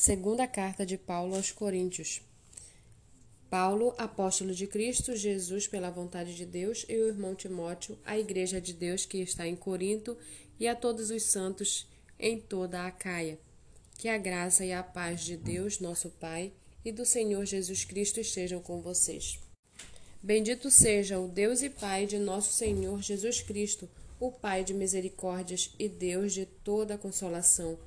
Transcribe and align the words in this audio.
Segunda 0.00 0.46
carta 0.46 0.86
de 0.86 0.96
Paulo 0.96 1.36
aos 1.36 1.52
Coríntios. 1.52 2.22
Paulo, 3.50 3.94
apóstolo 3.98 4.54
de 4.54 4.66
Cristo 4.66 5.14
Jesus 5.14 5.68
pela 5.68 5.90
vontade 5.90 6.34
de 6.34 6.46
Deus, 6.46 6.86
e 6.88 6.96
o 6.96 7.08
irmão 7.08 7.34
Timóteo, 7.34 7.98
à 8.02 8.18
igreja 8.18 8.62
de 8.62 8.72
Deus 8.72 9.04
que 9.04 9.18
está 9.18 9.46
em 9.46 9.54
Corinto, 9.54 10.16
e 10.58 10.66
a 10.66 10.74
todos 10.74 11.10
os 11.10 11.24
santos 11.24 11.86
em 12.18 12.40
toda 12.40 12.86
a 12.86 12.90
Caia. 12.90 13.38
Que 13.98 14.08
a 14.08 14.16
graça 14.16 14.64
e 14.64 14.72
a 14.72 14.82
paz 14.82 15.20
de 15.20 15.36
Deus, 15.36 15.80
nosso 15.80 16.08
Pai, 16.08 16.50
e 16.82 16.90
do 16.90 17.04
Senhor 17.04 17.44
Jesus 17.44 17.84
Cristo 17.84 18.20
estejam 18.20 18.62
com 18.62 18.80
vocês. 18.80 19.38
Bendito 20.22 20.70
seja 20.70 21.20
o 21.20 21.28
Deus 21.28 21.60
e 21.60 21.68
Pai 21.68 22.06
de 22.06 22.18
nosso 22.18 22.54
Senhor 22.54 23.02
Jesus 23.02 23.42
Cristo, 23.42 23.86
o 24.18 24.32
Pai 24.32 24.64
de 24.64 24.72
misericórdias 24.72 25.74
e 25.78 25.90
Deus 25.90 26.32
de 26.32 26.46
toda 26.46 26.96
consolação 26.96 27.78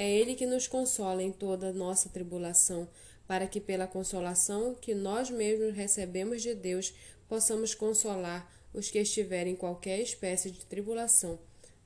é 0.00 0.10
Ele 0.10 0.34
que 0.34 0.46
nos 0.46 0.66
consola 0.66 1.22
em 1.22 1.30
toda 1.30 1.74
nossa 1.74 2.08
tribulação, 2.08 2.88
para 3.28 3.46
que, 3.46 3.60
pela 3.60 3.86
consolação 3.86 4.74
que 4.74 4.94
nós 4.94 5.28
mesmos 5.28 5.74
recebemos 5.74 6.40
de 6.40 6.54
Deus, 6.54 6.94
possamos 7.28 7.74
consolar 7.74 8.50
os 8.72 8.90
que 8.90 8.98
estiverem 8.98 9.52
em 9.52 9.56
qualquer 9.56 10.00
espécie 10.00 10.50
de 10.50 10.64
tribulação. 10.64 11.38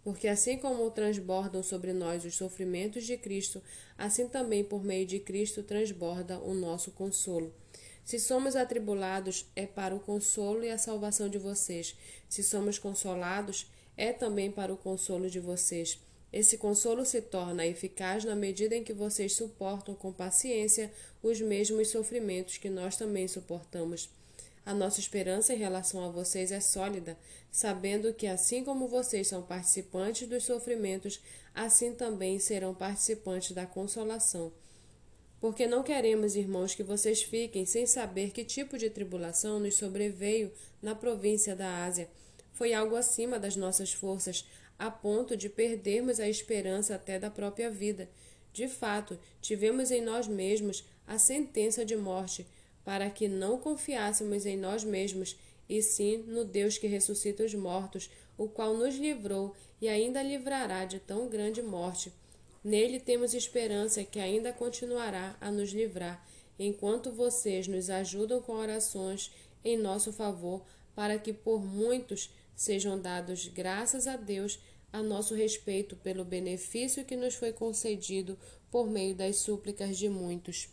Porque 0.05 0.29
assim 0.29 0.57
como 0.57 0.89
transbordam 0.93 1.61
sobre 1.61 1.93
nós 1.93 2.25
os 2.25 2.37
sofrimentos 2.37 3.05
de 3.05 3.17
Cristo, 3.17 3.61
assim 3.99 4.29
também 4.29 4.63
por 4.63 4.85
meio 4.85 5.05
de 5.05 5.19
Cristo 5.19 5.65
transborda 5.65 6.39
o 6.39 6.55
nosso 6.55 6.93
consolo. 6.93 7.53
Se 8.05 8.21
somos 8.21 8.55
atribulados, 8.55 9.45
é 9.57 9.67
para 9.67 9.93
o 9.93 9.99
consolo 9.99 10.63
e 10.63 10.71
a 10.71 10.79
salvação 10.79 11.29
de 11.29 11.39
vocês. 11.39 11.97
Se 12.29 12.45
somos 12.45 12.79
consolados, 12.79 13.67
é 13.97 14.13
também 14.13 14.53
para 14.53 14.73
o 14.73 14.77
consolo 14.77 15.29
de 15.29 15.41
vocês 15.41 15.99
esse 16.37 16.59
consolo 16.59 17.05
se 17.05 17.23
torna 17.23 17.65
eficaz 17.65 18.25
na 18.25 18.35
medida 18.35 18.75
em 18.75 18.83
que 18.83 18.93
vocês 18.93 19.35
suportam 19.35 19.95
com 19.95 20.13
paciência 20.13 20.91
os 21.23 21.41
mesmos 21.41 21.91
sofrimentos 21.91 22.59
que 22.59 22.69
nós 22.69 22.97
também 22.97 23.29
suportamos. 23.29 24.11
A 24.67 24.75
nossa 24.75 24.99
esperança 24.99 25.55
em 25.55 25.59
relação 25.59 26.05
a 26.05 26.09
vocês 26.09 26.51
é 26.51 26.59
sólida, 26.59 27.17
sabendo 27.53 28.13
que, 28.13 28.27
assim 28.27 28.65
como 28.65 28.89
vocês 28.89 29.29
são 29.29 29.43
participantes 29.43 30.27
dos 30.27 30.43
sofrimentos, 30.43 31.21
assim 31.55 31.95
também 31.95 32.41
serão 32.41 32.75
participantes 32.75 33.53
da 33.53 33.65
consolação. 33.65 34.53
Porque 35.41 35.69
não 35.69 35.85
queremos, 35.85 36.35
irmãos, 36.35 36.75
que 36.75 36.83
vocês 36.83 37.23
fiquem 37.23 37.65
sem 37.65 37.87
saber 37.87 38.33
que 38.33 38.43
tipo 38.43 38.77
de 38.77 38.91
tribulação 38.91 39.61
nos 39.61 39.77
sobreveio 39.77 40.51
na 40.83 40.97
província 40.97 41.55
da 41.55 41.85
Ásia. 41.85 42.09
Foi 42.55 42.73
algo 42.73 42.97
acima 42.97 43.39
das 43.39 43.55
nossas 43.55 43.93
forças, 43.93 44.45
a 44.79 44.91
ponto 44.91 45.37
de 45.37 45.49
perdermos 45.49 46.19
a 46.21 46.29
esperança 46.29 46.95
até 46.95 47.19
da 47.19 47.31
própria 47.31 47.71
vida. 47.71 48.09
De 48.53 48.69
fato, 48.69 49.19
tivemos 49.41 49.91
em 49.91 50.01
nós 50.01 50.27
mesmos 50.27 50.85
a 51.07 51.19
sentença 51.19 51.85
de 51.85 51.97
morte, 51.97 52.47
para 52.85 53.09
que 53.11 53.29
não 53.29 53.59
confiássemos 53.59 54.47
em 54.47 54.57
nós 54.57 54.85
mesmos, 54.85 55.37
e 55.69 55.81
sim 55.83 56.19
no 56.27 56.45
Deus 56.45 56.77
que 56.77 56.87
ressuscita 56.87 57.45
os 57.45 57.55
mortos, 57.55 58.11
o 58.37 58.49
qual 58.49 58.77
nos 58.77 58.97
livrou 58.97 59.55
e 59.81 59.89
ainda 59.89 60.23
livrará 60.23 60.85
de 60.85 60.99
tão 60.99 61.29
grande 61.29 61.63
morte. 61.63 62.13
Nele 62.63 62.99
temos 62.99 63.35
esperança 63.35 64.05
que 64.05 64.19
ainda 64.19 64.53
continuará 64.53 65.37
a 65.41 65.51
nos 65.51 65.71
livrar, 65.73 66.27
enquanto 66.59 67.11
vocês 67.11 67.67
nos 67.67 67.91
ajudam 67.91 68.41
com 68.41 68.53
orações 68.53 69.31
em 69.65 69.77
nosso 69.77 70.13
favor, 70.13 70.63
para 70.95 71.19
que 71.19 71.33
por 71.33 71.65
muitos 71.65 72.31
sejam 72.55 73.01
dados 73.01 73.47
graças 73.49 74.07
a 74.07 74.17
Deus 74.17 74.59
a 74.93 75.03
nosso 75.03 75.35
respeito 75.35 75.97
pelo 75.97 76.25
benefício 76.25 77.05
que 77.05 77.17
nos 77.17 77.35
foi 77.35 77.53
concedido 77.53 78.39
por 78.71 78.89
meio 78.89 79.15
das 79.15 79.37
súplicas 79.37 79.99
de 79.99 80.09
muitos. 80.09 80.69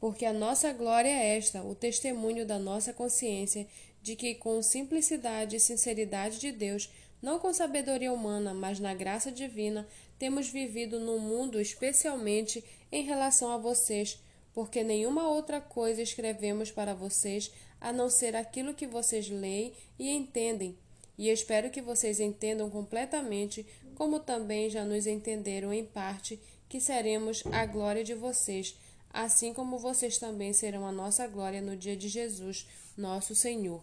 Porque 0.00 0.24
a 0.24 0.32
nossa 0.32 0.72
glória 0.72 1.08
é 1.08 1.36
esta, 1.36 1.62
o 1.62 1.74
testemunho 1.74 2.46
da 2.46 2.58
nossa 2.58 2.92
consciência 2.92 3.66
de 4.02 4.16
que, 4.16 4.34
com 4.34 4.62
simplicidade 4.62 5.56
e 5.56 5.60
sinceridade 5.60 6.38
de 6.38 6.52
Deus, 6.52 6.90
não 7.22 7.38
com 7.38 7.52
sabedoria 7.54 8.12
humana, 8.12 8.52
mas 8.52 8.78
na 8.78 8.92
graça 8.92 9.32
divina, 9.32 9.88
temos 10.18 10.48
vivido 10.48 11.00
no 11.00 11.18
mundo, 11.18 11.60
especialmente 11.60 12.62
em 12.92 13.02
relação 13.02 13.50
a 13.50 13.56
vocês, 13.56 14.22
porque 14.52 14.84
nenhuma 14.84 15.28
outra 15.28 15.60
coisa 15.60 16.02
escrevemos 16.02 16.70
para 16.70 16.94
vocês 16.94 17.50
a 17.80 17.92
não 17.92 18.08
ser 18.08 18.36
aquilo 18.36 18.74
que 18.74 18.86
vocês 18.86 19.28
leem 19.28 19.72
e 19.98 20.10
entendem, 20.10 20.78
e 21.16 21.30
espero 21.30 21.70
que 21.70 21.80
vocês 21.80 22.20
entendam 22.20 22.68
completamente, 22.68 23.64
como 23.94 24.18
também 24.20 24.68
já 24.68 24.84
nos 24.84 25.06
entenderam 25.06 25.72
em 25.72 25.84
parte, 25.84 26.40
que 26.68 26.80
seremos 26.80 27.44
a 27.52 27.64
glória 27.66 28.02
de 28.02 28.14
vocês, 28.14 28.76
assim 29.10 29.54
como 29.54 29.78
vocês 29.78 30.18
também 30.18 30.52
serão 30.52 30.86
a 30.86 30.92
nossa 30.92 31.26
glória 31.26 31.62
no 31.62 31.76
dia 31.76 31.96
de 31.96 32.08
Jesus, 32.08 32.66
nosso 32.96 33.34
Senhor. 33.34 33.82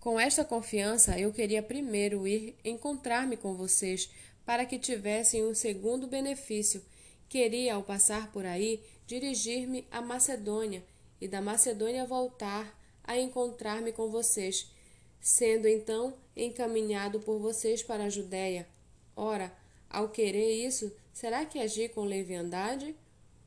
Com 0.00 0.18
esta 0.18 0.44
confiança, 0.44 1.18
eu 1.18 1.32
queria 1.32 1.62
primeiro 1.62 2.26
ir 2.26 2.56
encontrar-me 2.64 3.36
com 3.36 3.54
vocês, 3.54 4.10
para 4.44 4.66
que 4.66 4.78
tivessem 4.78 5.44
um 5.46 5.54
segundo 5.54 6.06
benefício. 6.06 6.82
Queria, 7.28 7.74
ao 7.74 7.82
passar 7.82 8.32
por 8.32 8.44
aí, 8.44 8.82
dirigir-me 9.06 9.86
à 9.90 10.00
Macedônia 10.00 10.82
e 11.20 11.28
da 11.28 11.40
Macedônia 11.40 12.04
voltar 12.04 12.76
a 13.04 13.16
encontrar-me 13.18 13.92
com 13.92 14.10
vocês 14.10 14.66
sendo 15.22 15.68
então 15.68 16.12
encaminhado 16.36 17.20
por 17.20 17.38
vocês 17.38 17.82
para 17.82 18.04
a 18.04 18.10
Judéia. 18.10 18.66
Ora, 19.14 19.56
ao 19.88 20.08
querer 20.08 20.52
isso, 20.52 20.92
será 21.12 21.46
que 21.46 21.60
agi 21.60 21.88
com 21.88 22.02
leviandade? 22.04 22.96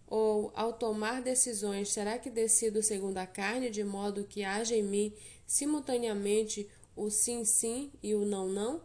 Ou, 0.08 0.52
ao 0.56 0.72
tomar 0.72 1.22
decisões, 1.22 1.92
será 1.92 2.18
que 2.18 2.30
decido 2.30 2.82
segundo 2.82 3.18
a 3.18 3.28
carne, 3.28 3.70
de 3.70 3.84
modo 3.84 4.24
que 4.24 4.44
haja 4.44 4.76
em 4.76 4.84
mim 4.84 5.14
simultaneamente 5.46 6.70
o 6.96 7.10
sim, 7.10 7.44
sim 7.44 7.92
e 8.02 8.16
o 8.16 8.24
não, 8.24 8.48
não? 8.48 8.82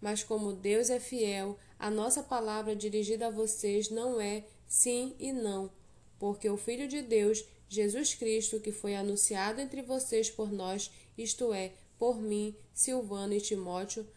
Mas 0.00 0.22
como 0.22 0.52
Deus 0.52 0.90
é 0.90 1.00
fiel, 1.00 1.58
a 1.78 1.90
nossa 1.90 2.22
palavra 2.22 2.76
dirigida 2.76 3.28
a 3.28 3.30
vocês 3.30 3.88
não 3.88 4.20
é 4.20 4.44
sim 4.66 5.14
e 5.18 5.32
não, 5.32 5.70
porque 6.18 6.50
o 6.50 6.56
Filho 6.56 6.86
de 6.86 7.00
Deus, 7.00 7.44
Jesus 7.68 8.14
Cristo, 8.14 8.60
que 8.60 8.72
foi 8.72 8.94
anunciado 8.94 9.60
entre 9.60 9.80
vocês 9.80 10.28
por 10.28 10.52
nós, 10.52 10.90
isto 11.16 11.52
é, 11.52 11.72
por 12.00 12.18
mim, 12.18 12.56
Silvano 12.72 13.34
e 13.34 13.40
Timóteo, 13.42 14.08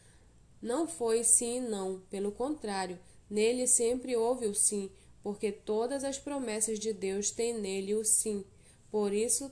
não 0.62 0.88
foi 0.88 1.22
sim 1.22 1.58
e 1.58 1.60
não, 1.60 2.00
pelo 2.10 2.32
contrário, 2.32 2.98
nele 3.30 3.68
sempre 3.68 4.16
houve 4.16 4.46
o 4.46 4.56
sim, 4.56 4.90
porque 5.22 5.52
todas 5.52 6.06
as 6.06 6.18
promessas 6.18 6.80
de 6.80 6.94
Deus 6.94 7.30
têm 7.30 7.60
nele 7.60 7.94
o 7.94 8.06
sim. 8.06 8.46
Por 8.90 9.12
isso, 9.12 9.52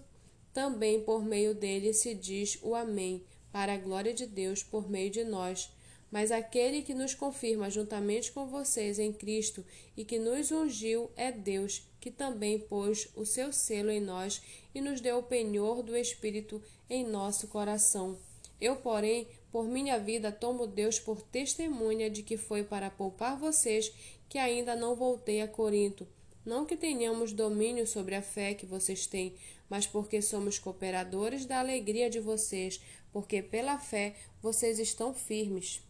também 0.53 1.02
por 1.02 1.25
meio 1.25 1.53
dele 1.53 1.94
se 1.94 2.16
diz 2.16 2.58
o 2.62 2.74
Amém, 2.74 3.22
para 3.52 3.74
a 3.74 3.78
glória 3.78 4.14
de 4.14 4.25
Deus 4.25 4.63
por 4.63 4.90
meio 4.90 5.12
de 5.12 5.25
nós. 5.25 5.69
Mas 6.09 6.31
aquele 6.31 6.84
que 6.84 6.94
nos 6.94 7.13
confirma 7.13 7.69
juntamente 7.69 8.31
com 8.31 8.48
vocês 8.48 8.98
em 8.98 9.12
Cristo 9.12 9.66
e 9.98 10.06
que 10.06 10.18
nos 10.18 10.52
ungiu 10.52 11.12
é 11.18 11.34
Deus, 11.34 11.84
que 12.01 12.09
também 12.12 12.59
pôs 12.59 13.07
o 13.16 13.25
seu 13.25 13.53
selo 13.53 13.91
em 13.91 14.01
nós 14.01 14.41
e 14.73 14.81
nos 14.81 15.00
deu 15.00 15.19
o 15.19 15.23
penhor 15.23 15.84
do 15.84 15.95
Espírito 15.95 16.62
em 16.89 17.06
nosso 17.06 17.47
coração. 17.47 18.17
Eu, 18.59 18.75
porém, 18.75 19.28
por 19.51 19.66
minha 19.66 20.00
vida, 20.00 20.31
tomo 20.31 20.66
Deus 20.66 21.00
por 21.00 21.22
testemunha 21.22 22.09
de 22.09 22.23
que 22.23 22.38
foi 22.38 22.63
para 22.63 22.89
poupar 22.89 23.38
vocês 23.38 23.94
que 24.28 24.38
ainda 24.38 24.75
não 24.75 24.95
voltei 24.95 25.41
a 25.41 25.47
Corinto. 25.47 26.07
Não 26.44 26.66
que 26.66 26.75
tenhamos 26.75 27.34
domínio 27.34 27.85
sobre 27.85 28.16
a 28.16 28.22
fé 28.22 28.56
que 28.56 28.66
vocês 28.66 29.06
têm, 29.06 29.35
mas 29.69 29.85
porque 29.85 30.22
somos 30.22 30.57
cooperadores 30.57 31.45
da 31.45 31.59
alegria 31.59 32.09
de 32.09 32.19
vocês, 32.19 32.81
porque 33.12 33.44
pela 33.44 33.78
fé 33.78 34.16
vocês 34.41 34.79
estão 34.79 35.13
firmes. 35.13 35.83